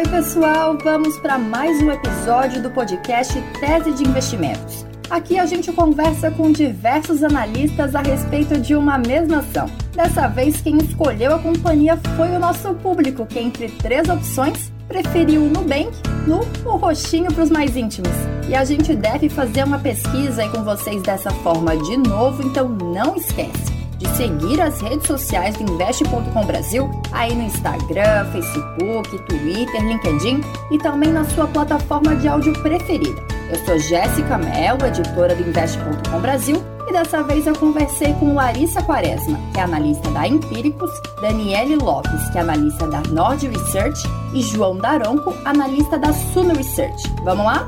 Oi, 0.00 0.08
pessoal, 0.08 0.78
vamos 0.82 1.18
para 1.18 1.36
mais 1.36 1.82
um 1.82 1.90
episódio 1.90 2.62
do 2.62 2.70
podcast 2.70 3.34
Tese 3.60 3.92
de 3.92 4.08
Investimentos. 4.08 4.86
Aqui 5.10 5.38
a 5.38 5.44
gente 5.44 5.70
conversa 5.72 6.30
com 6.30 6.50
diversos 6.50 7.22
analistas 7.22 7.94
a 7.94 8.00
respeito 8.00 8.58
de 8.58 8.74
uma 8.74 8.96
mesma 8.96 9.40
ação. 9.40 9.66
Dessa 9.94 10.26
vez, 10.26 10.58
quem 10.62 10.78
escolheu 10.78 11.34
a 11.34 11.38
companhia 11.38 11.98
foi 12.16 12.28
o 12.28 12.38
nosso 12.38 12.72
público, 12.76 13.26
que 13.26 13.40
entre 13.40 13.68
três 13.68 14.08
opções 14.08 14.72
preferiu 14.88 15.42
o 15.42 15.50
Nubank 15.50 15.90
no 16.26 16.38
o 16.66 16.76
roxinho 16.78 17.30
para 17.30 17.44
os 17.44 17.50
mais 17.50 17.76
íntimos. 17.76 18.14
E 18.48 18.54
a 18.54 18.64
gente 18.64 18.94
deve 18.94 19.28
fazer 19.28 19.64
uma 19.64 19.78
pesquisa 19.78 20.40
aí 20.40 20.48
com 20.48 20.64
vocês 20.64 21.02
dessa 21.02 21.30
forma 21.30 21.76
de 21.76 21.98
novo, 21.98 22.42
então 22.42 22.66
não 22.70 23.16
esquece 23.16 23.79
de 24.00 24.08
seguir 24.16 24.60
as 24.60 24.80
redes 24.80 25.06
sociais 25.06 25.56
do 25.56 25.70
Investe.com 25.70 26.46
Brasil, 26.46 26.90
aí 27.12 27.34
no 27.34 27.42
Instagram, 27.42 28.24
Facebook, 28.32 29.18
Twitter, 29.26 29.86
LinkedIn 29.86 30.40
e 30.70 30.78
também 30.78 31.12
na 31.12 31.24
sua 31.26 31.46
plataforma 31.46 32.16
de 32.16 32.26
áudio 32.26 32.52
preferida. 32.62 33.22
Eu 33.50 33.64
sou 33.66 33.78
Jéssica 33.78 34.38
Mello, 34.38 34.86
editora 34.86 35.34
do 35.34 35.46
Investe.com 35.46 36.20
Brasil, 36.20 36.62
e 36.88 36.92
dessa 36.92 37.22
vez 37.22 37.46
eu 37.46 37.54
conversei 37.54 38.14
com 38.14 38.34
Larissa 38.34 38.82
Quaresma, 38.82 39.38
que 39.52 39.60
é 39.60 39.62
analista 39.62 40.10
da 40.10 40.26
Empíricos, 40.26 40.90
Daniele 41.20 41.76
Lopes, 41.76 42.30
que 42.30 42.38
é 42.38 42.40
analista 42.40 42.86
da 42.86 43.02
Nord 43.10 43.46
Research, 43.46 44.02
e 44.32 44.40
João 44.42 44.78
Daronco, 44.78 45.34
analista 45.44 45.98
da 45.98 46.12
Suno 46.12 46.54
Research. 46.54 47.02
Vamos 47.22 47.44
lá? 47.44 47.66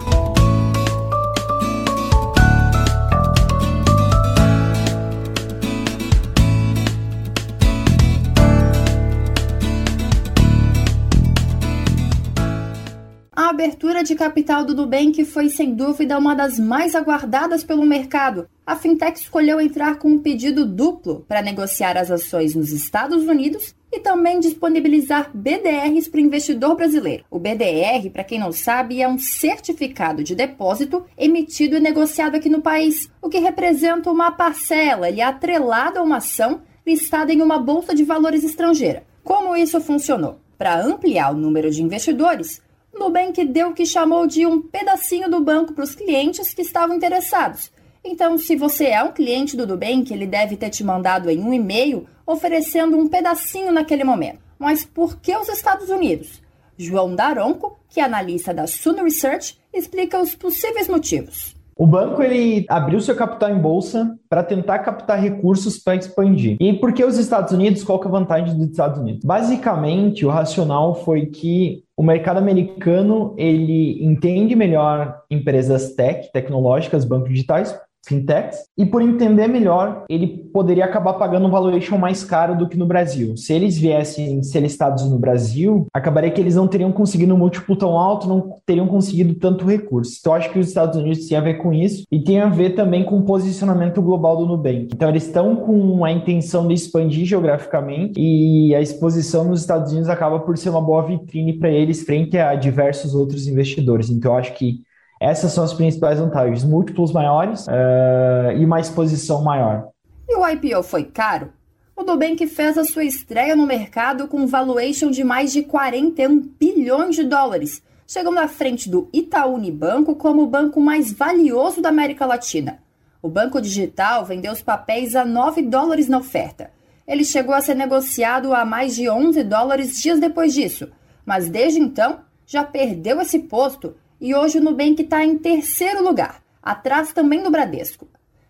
Abertura 13.53 14.03
de 14.03 14.15
capital 14.15 14.65
do 14.65 14.75
Nubank 14.75 15.27
foi 15.27 15.51
sem 15.51 15.75
dúvida 15.75 16.19
uma 16.19 16.35
das 16.35 16.59
mais 16.59 16.95
aguardadas 16.95 17.63
pelo 17.63 17.85
mercado. 17.85 18.49
A 18.67 18.75
fintech 18.75 19.21
escolheu 19.21 19.61
entrar 19.61 19.99
com 19.99 20.09
um 20.09 20.19
pedido 20.19 20.65
duplo 20.65 21.27
para 21.29 21.43
negociar 21.43 21.99
as 21.99 22.11
ações 22.11 22.55
nos 22.55 22.73
Estados 22.73 23.25
Unidos 23.25 23.75
e 23.93 24.01
também 24.01 24.41
disponibilizar 24.41 25.31
BDRs 25.35 26.09
para 26.09 26.17
o 26.17 26.23
investidor 26.23 26.77
brasileiro. 26.77 27.25
O 27.31 27.39
BDR, 27.39 28.09
para 28.11 28.25
quem 28.25 28.39
não 28.39 28.53
sabe, 28.53 29.03
é 29.03 29.07
um 29.07 29.19
certificado 29.19 30.25
de 30.25 30.35
depósito 30.35 31.05
emitido 31.17 31.77
e 31.77 31.81
negociado 31.81 32.35
aqui 32.35 32.49
no 32.49 32.63
país, 32.63 33.11
o 33.21 33.29
que 33.29 33.39
representa 33.39 34.11
uma 34.11 34.33
parcela 34.33 35.11
e 35.11 35.21
atrelada 35.21 36.01
a 36.01 36.03
uma 36.03 36.17
ação 36.17 36.63
listada 36.87 37.35
em 37.35 37.43
uma 37.43 37.59
bolsa 37.59 37.95
de 37.95 38.03
valores 38.03 38.45
estrangeira. 38.45 39.05
Como 39.23 39.55
isso 39.55 39.79
funcionou? 39.79 40.41
Para 40.57 40.83
ampliar 40.83 41.33
o 41.33 41.37
número 41.37 41.71
de 41.71 41.83
investidores, 41.83 42.63
Nubank 42.95 43.45
deu 43.47 43.71
o 43.71 43.75
que 43.75 43.87
chamou 43.87 44.27
de 44.27 44.47
um 44.47 44.61
pedacinho 44.61 45.31
do 45.31 45.41
banco 45.41 45.73
para 45.73 45.85
os 45.85 45.95
clientes 45.95 46.53
que 46.53 46.63
estavam 46.63 46.97
interessados. 46.97 47.71
Então, 48.05 48.37
se 48.37 48.57
você 48.57 48.87
é 48.87 49.03
um 49.03 49.13
cliente 49.13 49.57
do 49.57 49.67
Nubank, 49.67 50.13
ele 50.13 50.27
deve 50.27 50.57
ter 50.57 50.71
te 50.71 50.85
mandado 50.85 51.31
em 51.31 51.43
um 51.43 51.53
e-mail 51.53 52.07
oferecendo 52.27 52.99
um 52.99 53.09
pedacinho 53.09 53.73
naquele 53.73 54.05
momento. 54.05 54.41
Mas 54.59 54.85
por 54.85 55.17
que 55.17 55.37
os 55.37 55.49
Estados 55.49 55.89
Unidos? 55.89 56.43
João 56.77 57.15
Daronco, 57.15 57.79
que 57.89 58.01
é 58.01 58.05
analista 58.05 58.53
da 58.53 58.67
Suno 58.67 59.05
Research, 59.05 59.59
explica 59.73 60.21
os 60.21 60.35
possíveis 60.35 60.89
motivos. 60.89 61.55
O 61.77 61.87
banco 61.87 62.23
ele 62.23 62.67
abriu 62.69 63.01
seu 63.01 63.17
capital 63.17 63.51
em 63.51 63.59
bolsa 63.59 64.19
para 64.29 64.43
tentar 64.43 64.81
captar 64.81 65.19
recursos 65.19 65.79
para 65.79 65.97
expandir. 65.97 66.57
E 66.61 66.73
por 66.75 66.93
que 66.93 67.05
os 67.05 67.19
Estados 67.19 67.53
Unidos? 67.53 67.83
Qual 67.83 67.99
que 67.99 68.07
é 68.07 68.09
a 68.09 68.13
vantagem 68.13 68.57
dos 68.57 68.71
Estados 68.71 68.99
Unidos? 68.99 69.25
Basicamente, 69.25 70.25
o 70.25 70.31
racional 70.31 70.95
foi 70.95 71.27
que 71.27 71.82
o 71.97 72.03
mercado 72.03 72.39
americano 72.39 73.35
ele 73.37 74.03
entende 74.05 74.57
melhor 74.57 75.23
empresas 75.31 75.95
tech, 75.95 76.31
tecnológicas, 76.33 77.05
bancos 77.05 77.31
digitais, 77.31 77.79
fintechs, 78.05 78.59
e 78.77 78.85
por 78.85 79.01
entender 79.01 79.47
melhor, 79.47 80.05
ele 80.09 80.27
poderia 80.53 80.85
acabar 80.85 81.15
pagando 81.15 81.47
um 81.47 81.51
valuation 81.51 81.97
mais 81.97 82.25
caro 82.25 82.57
do 82.57 82.69
que 82.69 82.77
no 82.77 82.87
Brasil. 82.87 83.37
Se 83.37 83.53
eles 83.53 83.79
viessem 83.79 84.43
ser 84.43 84.61
listados 84.61 85.09
no 85.09 85.19
Brasil, 85.19 85.87
acabaria 85.93 86.31
que 86.31 86.41
eles 86.41 86.57
não 86.57 86.67
teriam 86.67 86.93
conseguido 86.93 87.35
um 87.35 87.39
múltiplo 87.39 87.77
tão 87.77 87.97
alto, 87.97 88.29
não 88.29 88.59
teriam 88.67 88.87
conseguido 88.87 89.35
tanto 89.35 89.67
recurso. 89.67 90.17
Então, 90.21 90.35
acho 90.35 90.51
que 90.51 90.59
os 90.59 90.69
Estados 90.69 90.99
Unidos 90.99 91.27
têm 91.27 91.39
a 91.39 91.41
ver 91.41 91.55
com 91.55 91.73
isso 91.73 92.05
e 92.11 92.23
tem 92.23 92.41
a 92.41 92.49
ver 92.49 92.71
também 92.71 93.05
com 93.05 93.19
o 93.19 93.25
posicionamento 93.25 94.03
global 94.03 94.37
do 94.37 94.47
Nubank. 94.47 94.89
Então, 94.93 95.09
eles 95.09 95.27
estão 95.27 95.57
com 95.57 96.05
a 96.05 96.13
intenção 96.13 96.67
de 96.67 96.75
expandir 96.75 97.25
geograficamente 97.25 98.21
e 98.21 98.75
a 98.75 98.81
exposição 98.81 99.45
nos 99.45 99.61
Estados 99.61 99.93
Unidos 99.93 100.09
acaba 100.09 100.41
por 100.41 100.59
ser 100.59 100.71
uma 100.71 100.81
boa 100.81 101.07
vitrine 101.07 101.53
para 101.53 101.71
eles 101.71 102.03
frente 102.03 102.37
a 102.37 102.55
diversos 102.55 103.15
outros 103.15 103.47
investidores. 103.47 104.11
Então, 104.11 104.37
acho 104.37 104.55
que 104.55 104.81
essas 105.23 105.53
são 105.53 105.63
as 105.63 105.73
principais 105.73 106.19
vantagens: 106.19 106.65
múltiplos 106.65 107.13
maiores 107.13 107.67
uh, 107.69 108.53
e 108.57 108.65
uma 108.65 108.81
exposição 108.81 109.43
maior. 109.43 109.89
E 110.29 110.37
o 110.37 110.49
IPO 110.49 110.83
foi 110.83 111.05
caro? 111.05 111.53
O 111.95 112.03
Nubank 112.03 112.45
fez 112.47 112.77
a 112.77 112.85
sua 112.85 113.05
estreia 113.05 113.55
no 113.55 113.67
mercado 113.67 114.27
com 114.27 114.47
valuation 114.47 115.11
de 115.11 115.23
mais 115.23 115.53
de 115.53 115.63
41 115.63 116.41
bilhões 116.59 117.15
de 117.15 117.23
dólares, 117.23 117.83
chegando 118.07 118.41
à 118.41 118.49
frente 118.49 118.89
do 118.89 119.09
Itaú 119.13 119.55
Unibanco 119.55 120.17
como 120.17 120.43
o 120.43 120.47
banco 120.47 120.81
mais 120.81 121.13
valioso 121.13 121.81
da 121.81 121.91
América 121.91 122.27
Latina. 122.27 122.79
O 123.23 123.29
banco 123.29 123.61
digital 123.61 124.25
vendeu 124.25 124.53
os 124.53 124.63
papéis 124.63 125.15
a 125.15 125.25
9 125.25 125.63
dólares 125.63 126.09
na 126.09 126.19
oferta. 126.19 126.71
Ele 127.07 127.25
chegou 127.25 127.55
a 127.55 127.61
ser 127.61 127.75
negociado 127.75 128.53
a 128.53 128.65
mais 128.65 128.97
de 128.97 129.09
11 129.09 129.45
dólares 129.45 130.01
dias 130.01 130.19
depois 130.19 130.53
disso, 130.53 130.89
mas 131.25 131.49
desde 131.49 131.79
então 131.79 132.21
já 132.47 132.65
perdeu 132.65 133.21
esse 133.21 133.39
posto 133.39 133.95
e 134.23 134.37
hoje 134.37 134.59
o 134.59 134.63
Nubank 134.63 135.03
está 135.03 135.25
em 135.25 135.37
terceiro 135.37 136.01
lugar, 136.01 136.41
atrás 136.63 137.13
também 137.13 137.43
do 137.43 137.51
Bradesco. 137.51 138.07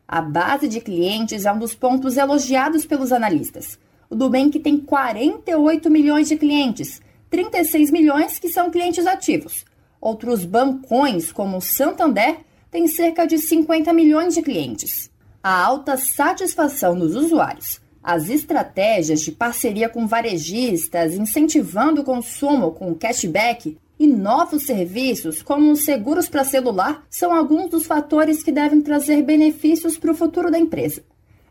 A 0.07 0.21
base 0.21 0.69
de 0.69 0.83
clientes 0.83 1.47
é 1.47 1.53
um 1.53 1.59
dos 1.59 1.75
pontos 1.75 2.19
elogiados 2.19 2.85
pelos 2.85 3.11
analistas. 3.11 3.79
O 4.11 4.15
Nubank 4.15 4.61
tem 4.61 4.77
48 4.77 5.89
milhões 5.89 6.29
de 6.29 6.37
clientes, 6.37 7.01
36 7.31 7.91
milhões 7.91 8.39
que 8.39 8.51
são 8.51 8.71
clientes 8.71 9.07
ativos. 9.07 9.65
Outros 9.99 10.45
bancões, 10.45 11.33
como 11.33 11.57
o 11.57 11.63
Santander, 11.63 12.41
têm 12.71 12.87
cerca 12.87 13.27
de 13.27 13.39
50 13.39 13.95
milhões 13.95 14.35
de 14.35 14.43
clientes. 14.43 15.11
A 15.43 15.59
alta 15.59 15.97
satisfação 15.97 16.99
dos 16.99 17.17
usuários, 17.17 17.81
as 18.03 18.29
estratégias 18.29 19.23
de 19.23 19.33
parceria 19.33 19.89
com 19.89 20.07
varejistas, 20.07 21.15
incentivando 21.15 22.03
o 22.03 22.05
consumo 22.05 22.73
com 22.73 22.95
cashback, 22.95 23.79
e 24.03 24.07
novos 24.09 24.67
serviços, 24.67 25.43
como 25.43 25.71
os 25.71 25.85
seguros 25.85 26.29
para 26.29 26.43
celular, 26.43 27.05
são 27.09 27.33
alguns 27.33 27.71
dos 27.71 27.87
fatores 27.87 28.43
que 28.43 28.51
devem 28.51 28.83
trazer 28.83 29.23
benefícios 29.23 29.97
para 29.97 30.11
o 30.11 30.15
futuro 30.15 30.51
da 30.51 30.59
empresa. 30.59 31.05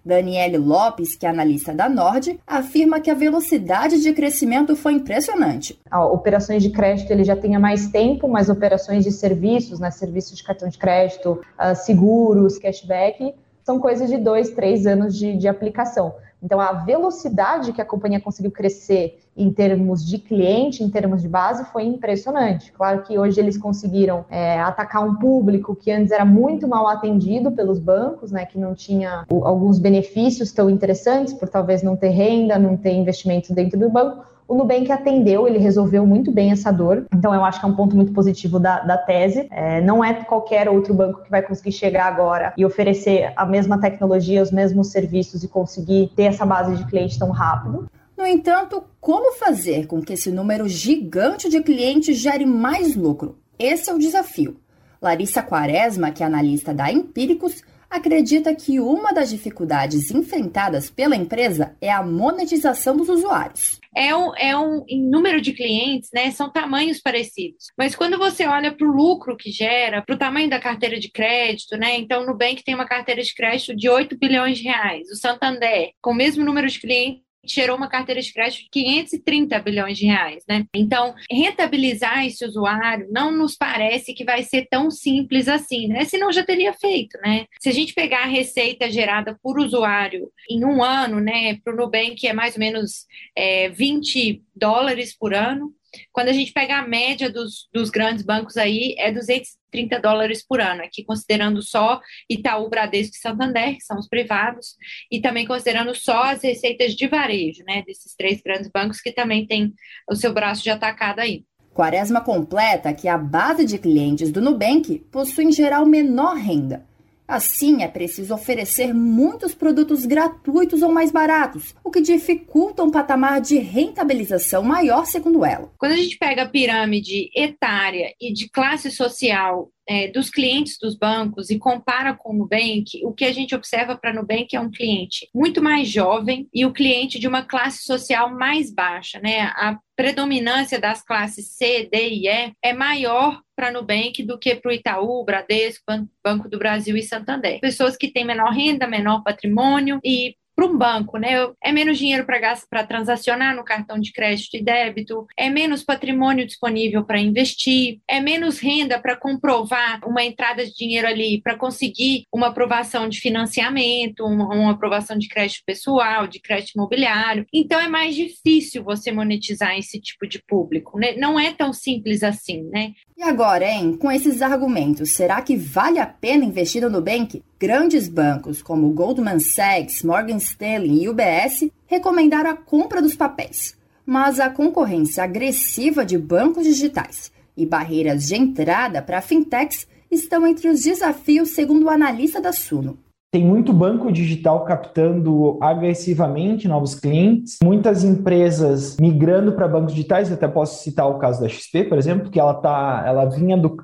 Daniele 0.03 0.57
Lopes, 0.57 1.15
que 1.15 1.25
é 1.25 1.29
analista 1.29 1.73
da 1.73 1.87
Nord, 1.87 2.37
afirma 2.45 2.99
que 2.99 3.09
a 3.09 3.13
velocidade 3.13 4.01
de 4.01 4.11
crescimento 4.11 4.75
foi 4.75 4.93
impressionante. 4.93 5.79
Operações 6.11 6.61
de 6.61 6.71
crédito 6.71 7.09
ele 7.11 7.23
já 7.23 7.37
tem 7.37 7.55
há 7.55 7.59
mais 7.59 7.87
tempo, 7.87 8.27
mas 8.27 8.49
operações 8.49 9.05
de 9.05 9.11
serviços, 9.13 9.79
né, 9.79 9.89
serviços 9.89 10.35
de 10.35 10.43
cartão 10.43 10.67
de 10.67 10.77
crédito, 10.77 11.39
uh, 11.57 11.73
seguros, 11.73 12.57
cashback, 12.57 13.33
são 13.71 13.79
coisas 13.79 14.09
de 14.09 14.17
dois, 14.17 14.49
três 14.49 14.85
anos 14.85 15.17
de, 15.17 15.37
de 15.37 15.47
aplicação. 15.47 16.13
Então, 16.43 16.59
a 16.59 16.73
velocidade 16.73 17.71
que 17.71 17.81
a 17.81 17.85
companhia 17.85 18.19
conseguiu 18.19 18.51
crescer 18.51 19.19
em 19.37 19.49
termos 19.49 20.05
de 20.05 20.17
cliente, 20.17 20.83
em 20.83 20.89
termos 20.89 21.21
de 21.21 21.29
base, 21.29 21.63
foi 21.65 21.83
impressionante. 21.85 22.71
Claro 22.73 23.03
que 23.03 23.17
hoje 23.17 23.39
eles 23.39 23.57
conseguiram 23.57 24.25
é, 24.29 24.59
atacar 24.59 25.07
um 25.07 25.15
público 25.15 25.75
que 25.75 25.91
antes 25.91 26.11
era 26.11 26.25
muito 26.25 26.67
mal 26.67 26.87
atendido 26.87 27.51
pelos 27.51 27.79
bancos, 27.79 28.31
né, 28.31 28.45
que 28.45 28.57
não 28.57 28.73
tinha 28.73 29.23
alguns 29.29 29.79
benefícios 29.79 30.51
tão 30.51 30.69
interessantes, 30.69 31.33
por 31.33 31.47
talvez 31.47 31.81
não 31.81 31.95
ter 31.95 32.09
renda, 32.09 32.57
não 32.57 32.75
ter 32.75 32.91
investimento 32.91 33.53
dentro 33.53 33.79
do 33.79 33.89
banco. 33.89 34.25
O 34.51 34.55
Nubank 34.57 34.91
atendeu, 34.91 35.47
ele 35.47 35.59
resolveu 35.59 36.05
muito 36.05 36.29
bem 36.29 36.51
essa 36.51 36.73
dor. 36.73 37.05
Então, 37.15 37.33
eu 37.33 37.45
acho 37.45 37.57
que 37.57 37.65
é 37.65 37.69
um 37.69 37.73
ponto 37.73 37.95
muito 37.95 38.11
positivo 38.11 38.59
da, 38.59 38.81
da 38.81 38.97
tese. 38.97 39.47
É, 39.49 39.79
não 39.79 40.03
é 40.03 40.13
qualquer 40.13 40.67
outro 40.67 40.93
banco 40.93 41.23
que 41.23 41.31
vai 41.31 41.41
conseguir 41.41 41.71
chegar 41.71 42.05
agora 42.05 42.53
e 42.57 42.65
oferecer 42.65 43.31
a 43.37 43.45
mesma 43.45 43.79
tecnologia, 43.79 44.43
os 44.43 44.51
mesmos 44.51 44.91
serviços 44.91 45.41
e 45.41 45.47
conseguir 45.47 46.11
ter 46.17 46.23
essa 46.23 46.45
base 46.45 46.75
de 46.75 46.85
cliente 46.85 47.17
tão 47.17 47.29
rápido. 47.29 47.89
No 48.17 48.27
entanto, 48.27 48.83
como 48.99 49.37
fazer 49.37 49.87
com 49.87 50.01
que 50.01 50.11
esse 50.11 50.29
número 50.29 50.67
gigante 50.67 51.47
de 51.47 51.61
clientes 51.61 52.17
gere 52.17 52.45
mais 52.45 52.93
lucro? 52.93 53.37
Esse 53.57 53.89
é 53.89 53.93
o 53.93 53.99
desafio. 53.99 54.57
Larissa 55.01 55.41
Quaresma, 55.41 56.11
que 56.11 56.23
é 56.23 56.25
analista 56.25 56.73
da 56.73 56.91
Empíricos, 56.91 57.63
acredita 57.91 58.55
que 58.55 58.79
uma 58.79 59.11
das 59.11 59.29
dificuldades 59.29 60.09
enfrentadas 60.09 60.89
pela 60.89 61.15
empresa 61.15 61.75
é 61.79 61.91
a 61.91 62.01
monetização 62.01 62.97
dos 62.97 63.09
usuários 63.09 63.81
é 63.95 64.15
um, 64.15 64.35
é 64.35 64.57
um 64.57 64.85
em 64.87 65.01
número 65.01 65.41
de 65.41 65.53
clientes, 65.53 66.09
né? 66.13 66.31
São 66.31 66.49
tamanhos 66.51 66.99
parecidos. 67.01 67.65
Mas 67.77 67.95
quando 67.95 68.17
você 68.17 68.45
olha 68.45 68.71
para 68.71 68.87
o 68.87 68.91
lucro 68.91 69.35
que 69.35 69.51
gera, 69.51 70.01
para 70.01 70.15
o 70.15 70.17
tamanho 70.17 70.49
da 70.49 70.59
carteira 70.59 70.99
de 70.99 71.11
crédito, 71.11 71.77
né? 71.77 71.97
Então, 71.97 72.23
o 72.23 72.25
Nubank 72.25 72.63
tem 72.63 72.73
uma 72.73 72.87
carteira 72.87 73.21
de 73.21 73.33
crédito 73.33 73.75
de 73.75 73.89
8 73.89 74.17
bilhões 74.17 74.57
de 74.57 74.63
reais. 74.63 75.09
O 75.09 75.15
Santander, 75.15 75.91
com 76.01 76.11
o 76.11 76.15
mesmo 76.15 76.43
número 76.43 76.67
de 76.67 76.79
clientes, 76.79 77.21
gerou 77.45 77.77
uma 77.77 77.89
carteira 77.89 78.21
de 78.21 78.33
crédito 78.33 78.63
de 78.63 78.69
530 78.69 79.59
bilhões 79.59 79.97
de 79.97 80.05
reais, 80.05 80.43
né? 80.47 80.65
Então, 80.73 81.13
rentabilizar 81.29 82.25
esse 82.25 82.45
usuário 82.45 83.07
não 83.11 83.31
nos 83.31 83.55
parece 83.55 84.13
que 84.13 84.23
vai 84.23 84.43
ser 84.43 84.67
tão 84.69 84.89
simples 84.91 85.47
assim, 85.47 85.87
né? 85.87 86.05
Senão 86.05 86.31
já 86.31 86.43
teria 86.43 86.73
feito, 86.73 87.17
né? 87.23 87.45
Se 87.59 87.69
a 87.69 87.73
gente 87.73 87.93
pegar 87.93 88.23
a 88.23 88.27
receita 88.27 88.89
gerada 88.91 89.37
por 89.41 89.59
usuário 89.59 90.31
em 90.49 90.63
um 90.65 90.83
ano, 90.83 91.19
né, 91.19 91.57
para 91.63 91.73
o 91.73 91.75
Nubank 91.75 92.27
é 92.27 92.33
mais 92.33 92.55
ou 92.55 92.59
menos 92.59 93.05
é, 93.35 93.69
20 93.69 94.43
dólares 94.55 95.15
por 95.17 95.33
ano, 95.33 95.73
quando 96.11 96.29
a 96.29 96.33
gente 96.33 96.51
pega 96.51 96.77
a 96.77 96.87
média 96.87 97.29
dos, 97.29 97.67
dos 97.73 97.89
grandes 97.89 98.23
bancos 98.23 98.57
aí, 98.57 98.95
é 98.97 99.11
230 99.11 99.99
dólares 99.99 100.45
por 100.45 100.61
ano, 100.61 100.81
aqui 100.83 101.03
considerando 101.03 101.61
só 101.61 101.99
Itaú, 102.29 102.69
Bradesco 102.69 103.15
e 103.15 103.19
Santander, 103.19 103.75
que 103.75 103.83
são 103.83 103.97
os 103.97 104.07
privados, 104.07 104.75
e 105.11 105.21
também 105.21 105.45
considerando 105.45 105.93
só 105.95 106.23
as 106.23 106.43
receitas 106.43 106.93
de 106.93 107.07
varejo, 107.07 107.63
né, 107.65 107.83
desses 107.85 108.15
três 108.15 108.41
grandes 108.41 108.69
bancos 108.69 109.01
que 109.01 109.11
também 109.11 109.45
têm 109.45 109.73
o 110.09 110.15
seu 110.15 110.33
braço 110.33 110.63
de 110.63 110.69
atacado 110.69 111.19
aí. 111.19 111.43
Quaresma 111.73 112.19
completa 112.19 112.93
que 112.93 113.07
a 113.07 113.17
base 113.17 113.65
de 113.65 113.77
clientes 113.77 114.29
do 114.29 114.41
Nubank 114.41 114.99
possui 115.09 115.45
em 115.45 115.51
geral 115.53 115.85
menor 115.85 116.35
renda 116.35 116.85
Assim, 117.31 117.81
é 117.81 117.87
preciso 117.87 118.33
oferecer 118.33 118.93
muitos 118.93 119.55
produtos 119.55 120.05
gratuitos 120.05 120.81
ou 120.81 120.91
mais 120.91 121.11
baratos, 121.11 121.73
o 121.81 121.89
que 121.89 122.01
dificulta 122.01 122.83
um 122.83 122.91
patamar 122.91 123.39
de 123.39 123.57
rentabilização 123.57 124.61
maior, 124.63 125.05
segundo 125.05 125.45
ela. 125.45 125.71
Quando 125.77 125.93
a 125.93 125.95
gente 125.95 126.17
pega 126.17 126.43
a 126.43 126.49
pirâmide 126.49 127.31
etária 127.33 128.13
e 128.19 128.33
de 128.33 128.49
classe 128.49 128.91
social 128.91 129.71
é, 129.87 130.07
dos 130.07 130.29
clientes 130.29 130.77
dos 130.79 130.95
bancos 130.95 131.49
e 131.49 131.57
compara 131.57 132.13
com 132.13 132.31
o 132.31 132.37
Nubank, 132.37 133.03
o 133.03 133.13
que 133.13 133.25
a 133.25 133.31
gente 133.31 133.55
observa 133.55 133.97
para 133.97 134.13
Nubank 134.13 134.55
é 134.55 134.59
um 134.59 134.71
cliente 134.71 135.29
muito 135.33 135.61
mais 135.61 135.87
jovem 135.89 136.47
e 136.53 136.65
o 136.65 136.73
cliente 136.73 137.19
de 137.19 137.27
uma 137.27 137.43
classe 137.43 137.83
social 137.83 138.33
mais 138.33 138.73
baixa, 138.73 139.19
né? 139.19 139.41
A 139.55 139.77
predominância 139.95 140.79
das 140.79 141.03
classes 141.03 141.55
C, 141.55 141.87
D 141.91 142.09
e 142.09 142.27
E 142.27 142.53
é 142.63 142.73
maior 142.73 143.39
para 143.55 143.71
Nubank 143.71 144.23
do 144.23 144.39
que 144.39 144.55
para 144.55 144.69
o 144.69 144.73
Itaú, 144.73 145.23
Bradesco, 145.23 145.83
Banco 146.23 146.49
do 146.49 146.57
Brasil 146.57 146.97
e 146.97 147.03
Santander. 147.03 147.59
Pessoas 147.59 147.95
que 147.95 148.11
têm 148.11 148.25
menor 148.25 148.51
renda, 148.51 148.87
menor 148.87 149.23
patrimônio 149.23 149.99
e 150.03 150.35
para 150.61 150.67
um 150.67 150.77
banco, 150.77 151.17
né? 151.17 151.47
É 151.63 151.71
menos 151.71 151.97
dinheiro 151.97 152.25
para 152.25 152.83
transacionar 152.85 153.55
no 153.55 153.63
cartão 153.63 153.99
de 153.99 154.11
crédito 154.11 154.55
e 154.55 154.63
débito, 154.63 155.25
é 155.35 155.49
menos 155.49 155.83
patrimônio 155.83 156.45
disponível 156.45 157.03
para 157.03 157.19
investir, 157.19 157.99
é 158.07 158.19
menos 158.19 158.59
renda 158.59 158.99
para 158.99 159.15
comprovar 159.15 159.99
uma 160.05 160.23
entrada 160.23 160.63
de 160.63 160.73
dinheiro 160.73 161.07
ali 161.07 161.41
para 161.41 161.57
conseguir 161.57 162.25
uma 162.31 162.47
aprovação 162.47 163.09
de 163.09 163.19
financiamento, 163.19 164.23
uma, 164.23 164.47
uma 164.53 164.71
aprovação 164.71 165.17
de 165.17 165.27
crédito 165.27 165.63
pessoal, 165.65 166.27
de 166.27 166.39
crédito 166.39 166.73
imobiliário. 166.75 167.45
Então 167.51 167.79
é 167.79 167.87
mais 167.87 168.15
difícil 168.15 168.83
você 168.83 169.11
monetizar 169.11 169.77
esse 169.77 169.99
tipo 169.99 170.27
de 170.27 170.41
público, 170.47 170.99
né? 170.99 171.15
Não 171.17 171.39
é 171.39 171.51
tão 171.53 171.73
simples 171.73 172.21
assim, 172.21 172.63
né? 172.69 172.91
E 173.17 173.23
agora, 173.23 173.67
hein? 173.67 173.97
Com 173.97 174.11
esses 174.11 174.41
argumentos, 174.41 175.11
será 175.11 175.41
que 175.41 175.55
vale 175.55 175.99
a 175.99 176.05
pena 176.05 176.45
investir 176.45 176.81
no 176.81 176.89
Nubank? 176.89 177.41
Grandes 177.61 178.09
bancos 178.09 178.59
como 178.59 178.89
Goldman 178.89 179.37
Sachs, 179.37 180.01
Morgan 180.01 180.37
Stanley 180.37 181.03
e 181.03 181.07
UBS 181.07 181.69
recomendaram 181.85 182.49
a 182.49 182.55
compra 182.55 182.99
dos 183.03 183.15
papéis. 183.15 183.77
Mas 184.03 184.39
a 184.39 184.49
concorrência 184.49 185.23
agressiva 185.23 186.03
de 186.03 186.17
bancos 186.17 186.63
digitais 186.63 187.31
e 187.55 187.63
barreiras 187.63 188.25
de 188.25 188.33
entrada 188.33 188.99
para 188.99 189.21
fintechs 189.21 189.87
estão 190.09 190.47
entre 190.47 190.69
os 190.69 190.81
desafios, 190.81 191.49
segundo 191.49 191.85
o 191.85 191.89
analista 191.91 192.41
da 192.41 192.51
Suno. 192.51 192.97
Tem 193.33 193.45
muito 193.45 193.71
banco 193.71 194.11
digital 194.11 194.65
captando 194.65 195.57
agressivamente 195.61 196.67
novos 196.67 196.93
clientes, 196.93 197.59
muitas 197.63 198.03
empresas 198.03 198.97
migrando 198.99 199.53
para 199.53 199.69
bancos 199.69 199.93
digitais. 199.93 200.27
Eu 200.27 200.35
até 200.35 200.49
posso 200.49 200.83
citar 200.83 201.07
o 201.09 201.17
caso 201.17 201.39
da 201.39 201.47
XP, 201.47 201.85
por 201.85 201.97
exemplo, 201.97 202.29
que 202.29 202.37
ela 202.37 202.55
tá, 202.55 203.05
ela 203.07 203.23
vinha 203.23 203.55
do 203.55 203.77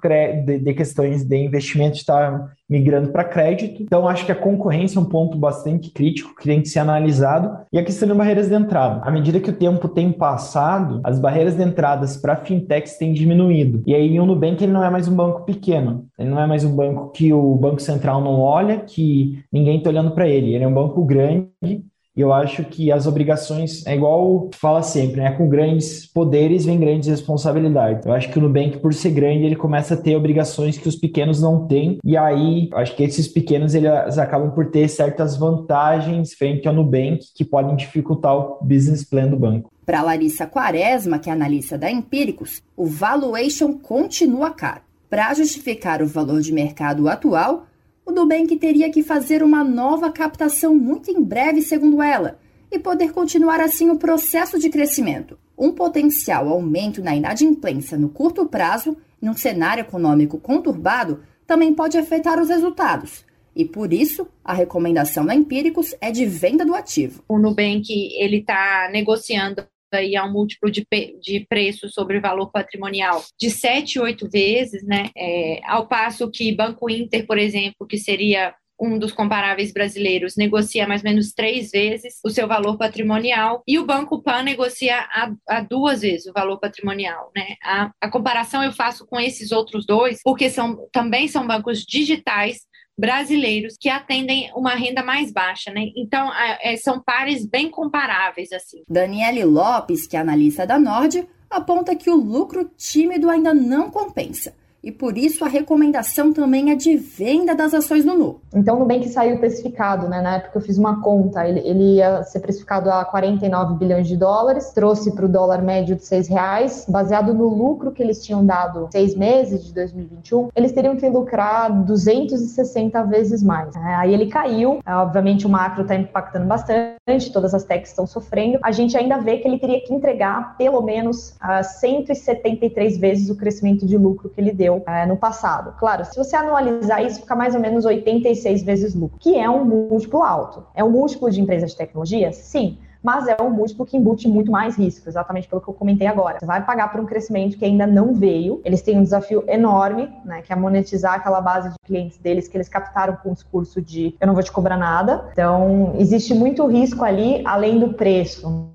de, 0.45 0.59
de 0.59 0.73
questões 0.73 1.23
de 1.23 1.37
investimento, 1.37 1.95
está 1.95 2.49
migrando 2.69 3.11
para 3.11 3.23
crédito. 3.23 3.81
Então, 3.81 4.07
acho 4.07 4.25
que 4.25 4.31
a 4.31 4.35
concorrência 4.35 4.97
é 4.97 5.01
um 5.01 5.05
ponto 5.05 5.37
bastante 5.37 5.89
crítico 5.89 6.35
que 6.35 6.45
tem 6.45 6.61
que 6.61 6.69
ser 6.69 6.79
analisado. 6.79 7.65
E 7.71 7.79
a 7.79 7.83
questão 7.83 8.07
de 8.07 8.13
barreiras 8.13 8.49
de 8.49 8.55
entrada. 8.55 9.01
À 9.03 9.11
medida 9.11 9.39
que 9.39 9.49
o 9.49 9.55
tempo 9.55 9.87
tem 9.87 10.11
passado, 10.11 11.01
as 11.03 11.19
barreiras 11.19 11.55
de 11.55 11.63
entradas 11.63 12.17
para 12.17 12.35
fintechs 12.35 12.97
têm 12.97 13.13
diminuído. 13.13 13.81
E 13.85 13.95
aí 13.95 14.19
o 14.19 14.25
Nubank 14.25 14.63
ele 14.63 14.73
não 14.73 14.83
é 14.83 14.89
mais 14.89 15.07
um 15.07 15.15
banco 15.15 15.43
pequeno. 15.43 16.05
Ele 16.17 16.29
não 16.29 16.41
é 16.41 16.47
mais 16.47 16.63
um 16.63 16.75
banco 16.75 17.11
que 17.11 17.31
o 17.31 17.55
Banco 17.55 17.81
Central 17.81 18.21
não 18.21 18.39
olha, 18.39 18.79
que 18.79 19.43
ninguém 19.51 19.77
está 19.77 19.89
olhando 19.89 20.11
para 20.11 20.27
ele. 20.27 20.53
Ele 20.53 20.63
é 20.63 20.67
um 20.67 20.73
banco 20.73 21.03
grande 21.05 21.83
e 22.17 22.21
eu 22.21 22.33
acho 22.33 22.63
que 22.63 22.91
as 22.91 23.05
obrigações, 23.05 23.85
é 23.85 23.95
igual 23.95 24.49
fala 24.53 24.81
sempre, 24.81 25.21
né? 25.21 25.29
Com 25.33 25.47
grandes 25.47 26.07
poderes 26.07 26.65
vem 26.65 26.79
grandes 26.79 27.07
responsabilidades. 27.07 28.07
Eu 28.07 28.11
acho 28.11 28.29
que 28.29 28.39
o 28.39 28.41
Nubank, 28.41 28.79
por 28.79 28.91
ser 28.91 29.11
grande, 29.11 29.45
ele 29.45 29.55
começa 29.55 29.93
a 29.93 29.97
ter 29.97 30.15
obrigações 30.15 30.79
que 30.79 30.89
os 30.89 30.95
pequenos 30.95 31.39
não 31.39 31.67
têm. 31.67 31.99
E 32.03 32.17
aí, 32.17 32.71
acho 32.73 32.95
que 32.95 33.03
esses 33.03 33.27
pequenos 33.27 33.75
eles 33.75 34.17
acabam 34.17 34.49
por 34.49 34.71
ter 34.71 34.87
certas 34.87 35.37
vantagens 35.37 36.33
frente 36.33 36.67
ao 36.67 36.73
Nubank 36.73 37.19
que 37.35 37.45
podem 37.45 37.75
dificultar 37.75 38.35
o 38.35 38.57
business 38.63 39.03
plan 39.03 39.27
do 39.27 39.37
banco. 39.37 39.71
Para 39.85 40.01
Larissa 40.01 40.47
Quaresma, 40.47 41.19
que 41.19 41.29
é 41.29 41.33
analista 41.33 41.77
da 41.77 41.91
Empíricos, 41.91 42.63
o 42.75 42.87
valuation 42.87 43.73
continua 43.73 44.49
caro. 44.49 44.81
Para 45.07 45.35
justificar 45.35 46.01
o 46.01 46.07
valor 46.07 46.41
de 46.41 46.51
mercado 46.51 47.07
atual, 47.07 47.66
o 48.07 48.11
Nubank 48.11 48.55
teria 48.55 48.89
que 48.89 49.03
fazer 49.03 49.43
uma 49.43 49.65
nova 49.65 50.09
captação 50.09 50.73
muito 50.73 51.11
em 51.11 51.21
breve, 51.21 51.61
segundo 51.61 52.01
ela, 52.01 52.39
e 52.71 52.79
poder 52.79 53.11
continuar 53.11 53.59
assim 53.59 53.89
o 53.89 53.97
processo 53.97 54.57
de 54.57 54.69
crescimento. 54.69 55.37
Um 55.57 55.73
potencial 55.73 56.47
aumento 56.47 57.03
na 57.03 57.13
inadimplência 57.13 57.97
no 57.97 58.07
curto 58.07 58.45
prazo, 58.45 58.95
num 59.21 59.33
cenário 59.33 59.81
econômico 59.81 60.39
conturbado, 60.39 61.21
também 61.45 61.73
pode 61.73 61.97
afetar 61.97 62.41
os 62.41 62.47
resultados. 62.47 63.25
E 63.53 63.65
por 63.65 63.91
isso, 63.91 64.25
a 64.41 64.53
recomendação 64.53 65.25
da 65.25 65.35
Empíricos 65.35 65.93
é 65.99 66.09
de 66.09 66.25
venda 66.25 66.65
do 66.65 66.75
ativo. 66.75 67.21
O 67.27 67.37
Nubank 67.37 67.89
ele 67.89 68.37
está 68.37 68.89
negociando 68.89 69.65
aí 69.93 70.15
a 70.15 70.25
um 70.25 70.31
múltiplo 70.31 70.69
de, 70.71 70.85
de 71.21 71.45
preço 71.47 71.89
sobre 71.89 72.19
valor 72.19 72.51
patrimonial 72.51 73.23
de 73.39 73.49
7, 73.49 73.99
8 73.99 74.29
vezes, 74.29 74.83
né? 74.83 75.09
É, 75.15 75.61
ao 75.65 75.87
passo 75.87 76.29
que 76.29 76.55
Banco 76.55 76.89
Inter, 76.89 77.25
por 77.25 77.37
exemplo, 77.37 77.87
que 77.87 77.97
seria 77.97 78.53
um 78.79 78.99
dos 78.99 79.11
comparáveis 79.11 79.73
brasileiros 79.73 80.35
negocia 80.35 80.87
mais 80.87 81.01
ou 81.03 81.09
menos 81.09 81.33
três 81.33 81.71
vezes 81.71 82.19
o 82.23 82.29
seu 82.29 82.47
valor 82.47 82.77
patrimonial 82.77 83.63
e 83.67 83.79
o 83.79 83.85
Banco 83.85 84.21
Pan 84.21 84.43
negocia 84.43 84.99
a, 84.99 85.33
a 85.49 85.61
duas 85.61 86.01
vezes 86.01 86.27
o 86.27 86.33
valor 86.33 86.59
patrimonial, 86.59 87.31
né? 87.35 87.55
A, 87.63 87.91
a 87.99 88.09
comparação 88.09 88.63
eu 88.63 88.71
faço 88.71 89.05
com 89.07 89.19
esses 89.19 89.51
outros 89.51 89.85
dois 89.85 90.19
porque 90.23 90.49
são 90.49 90.87
também 90.91 91.27
são 91.27 91.47
bancos 91.47 91.83
digitais 91.83 92.59
brasileiros 92.97 93.75
que 93.79 93.89
atendem 93.89 94.51
uma 94.55 94.75
renda 94.75 95.03
mais 95.03 95.31
baixa, 95.31 95.71
né? 95.71 95.91
Então, 95.95 96.31
é, 96.33 96.75
são 96.77 96.99
pares 96.99 97.45
bem 97.45 97.69
comparáveis, 97.69 98.51
assim. 98.51 98.83
Daniele 98.89 99.45
Lopes, 99.45 100.07
que 100.07 100.17
é 100.17 100.19
analista 100.19 100.65
da 100.65 100.79
Nord, 100.79 101.27
aponta 101.49 101.95
que 101.95 102.09
o 102.09 102.15
lucro 102.15 102.69
tímido 102.75 103.29
ainda 103.29 103.53
não 103.53 103.89
compensa 103.89 104.53
e 104.87 104.91
por 104.91 105.17
isso 105.17 105.43
a 105.43 105.49
recomendação 105.49 106.31
também 106.31 106.71
é 106.71 106.75
de 106.75 106.95
venda 106.95 107.53
das 107.53 107.73
ações 107.73 108.05
do 108.05 108.15
Nu. 108.15 108.39
Então, 108.55 108.77
o 108.77 108.79
Nubank 108.79 109.09
saiu 109.09 109.37
precificado, 109.37 110.07
né? 110.07 110.21
Na 110.21 110.35
época 110.35 110.59
eu 110.59 110.61
fiz 110.61 110.77
uma 110.77 111.01
conta, 111.01 111.45
ele, 111.45 111.59
ele 111.59 111.95
ia 111.95 112.23
ser 112.23 112.39
precificado 112.39 112.89
a 112.89 113.03
49 113.03 113.75
bilhões 113.75 114.07
de 114.07 114.15
dólares, 114.15 114.71
trouxe 114.71 115.13
para 115.13 115.25
o 115.25 115.27
dólar 115.27 115.61
médio 115.61 115.97
de 115.97 116.05
6 116.05 116.29
reais, 116.29 116.85
baseado 116.87 117.33
no 117.33 117.49
lucro 117.49 117.91
que 117.91 118.01
eles 118.01 118.23
tinham 118.23 118.45
dado 118.45 118.87
seis 118.89 119.13
meses 119.13 119.65
de 119.65 119.73
2021, 119.73 120.51
eles 120.55 120.71
teriam 120.71 120.95
que 120.95 121.09
lucrar 121.09 121.69
260 121.83 123.03
vezes 123.03 123.43
mais. 123.43 123.75
Né? 123.75 123.95
Aí 123.95 124.13
ele 124.13 124.27
caiu, 124.27 124.79
é, 124.85 124.95
obviamente 124.95 125.45
o 125.45 125.49
macro 125.49 125.81
está 125.81 125.95
impactando 125.95 126.45
bastante, 126.45 127.33
todas 127.33 127.53
as 127.53 127.65
techs 127.65 127.89
estão 127.89 128.07
sofrendo. 128.07 128.57
A 128.63 128.71
gente 128.71 128.95
ainda 128.95 129.17
vê 129.17 129.37
que 129.39 129.47
ele 129.49 129.59
teria 129.59 129.81
que 129.81 129.93
entregar 129.93 130.55
pelo 130.55 130.81
menos 130.81 131.35
uh, 131.41 131.61
173 131.61 132.97
vezes 132.97 133.29
o 133.29 133.35
crescimento 133.35 133.85
de 133.85 133.97
lucro 133.97 134.29
que 134.29 134.39
ele 134.39 134.53
deu 134.53 134.76
é, 134.87 135.05
no 135.05 135.17
passado. 135.17 135.75
Claro, 135.79 136.05
se 136.05 136.15
você 136.15 136.35
anualizar 136.35 137.03
isso, 137.03 137.21
fica 137.21 137.35
mais 137.35 137.55
ou 137.55 137.61
menos 137.61 137.85
86 137.85 138.63
vezes 138.63 138.95
lucro, 138.95 139.17
que 139.19 139.37
é 139.37 139.49
um 139.49 139.65
múltiplo 139.65 140.23
alto. 140.23 140.65
É 140.75 140.83
um 140.83 140.91
múltiplo 140.91 141.29
de 141.29 141.41
empresas 141.41 141.71
de 141.71 141.77
tecnologia? 141.77 142.31
Sim 142.31 142.77
mas 143.07 143.25
é 143.27 143.37
um 143.41 143.49
múltiplo 143.49 143.85
que 143.85 143.95
embute 143.95 144.27
muito 144.27 144.51
mais 144.51 144.77
risco, 144.77 145.07
exatamente 145.07 145.47
pelo 145.47 145.61
que 145.61 145.67
eu 145.69 145.73
comentei 145.73 146.07
agora. 146.07 146.39
Você 146.39 146.45
vai 146.45 146.65
pagar 146.65 146.91
por 146.91 146.99
um 146.99 147.05
crescimento 147.05 147.57
que 147.57 147.63
ainda 147.63 147.87
não 147.87 148.13
veio, 148.13 148.61
eles 148.65 148.81
têm 148.81 148.97
um 148.97 149.03
desafio 149.03 149.45
enorme, 149.47 150.09
né, 150.25 150.41
que 150.41 150.51
é 150.51 150.55
monetizar 150.57 151.13
aquela 151.13 151.39
base 151.39 151.69
de 151.69 151.75
clientes 151.85 152.17
deles 152.17 152.49
que 152.49 152.57
eles 152.57 152.67
captaram 152.67 153.15
com 153.15 153.31
o 153.31 153.33
discurso 153.33 153.81
de 153.81 154.13
eu 154.19 154.27
não 154.27 154.33
vou 154.33 154.43
te 154.43 154.51
cobrar 154.51 154.75
nada. 154.75 155.29
Então, 155.31 155.93
existe 155.97 156.33
muito 156.33 156.65
risco 156.67 157.03
ali, 157.05 157.41
além 157.45 157.79
do 157.79 157.93
preço. 157.93 158.73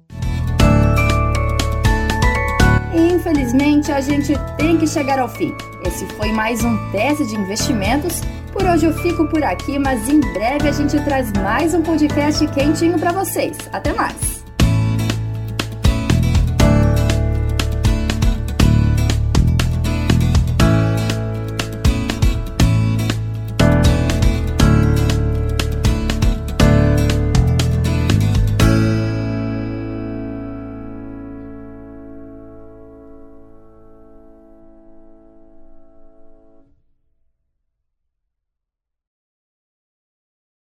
Infelizmente, 3.52 3.92
a 3.92 4.00
gente 4.00 4.32
tem 4.56 4.78
que 4.78 4.87
chegar 4.87 5.18
ao 5.18 5.28
fim. 5.28 5.54
Esse 5.85 6.06
foi 6.16 6.32
mais 6.32 6.64
um 6.64 6.90
teste 6.90 7.26
de 7.26 7.37
investimentos. 7.37 8.23
Por 8.50 8.64
hoje 8.64 8.87
eu 8.87 8.94
fico 8.94 9.26
por 9.26 9.44
aqui, 9.44 9.78
mas 9.78 10.09
em 10.09 10.21
breve 10.21 10.68
a 10.68 10.73
gente 10.73 10.99
traz 11.04 11.30
mais 11.32 11.75
um 11.75 11.82
podcast 11.82 12.47
quentinho 12.49 12.99
para 12.99 13.12
vocês. 13.12 13.59
Até 13.71 13.92
mais! 13.92 14.32